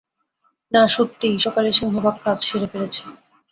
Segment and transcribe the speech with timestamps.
[0.71, 3.01] না সত্যিই, সকালে সিংহভাগ কাজ সেরে ফেলেছি।